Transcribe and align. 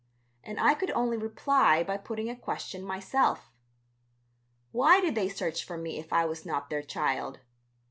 And 0.43 0.59
I 0.59 0.73
could 0.73 0.89
only 0.95 1.15
reply 1.15 1.83
by 1.83 1.97
putting 1.97 2.27
a 2.27 2.35
question 2.35 2.81
myself. 2.83 3.51
"Why 4.71 4.99
did 4.99 5.13
they 5.13 5.29
search 5.29 5.63
for 5.63 5.77
me 5.77 5.99
if 5.99 6.11
I 6.11 6.25
was 6.25 6.43
not 6.43 6.71
their 6.71 6.81
child? 6.81 7.41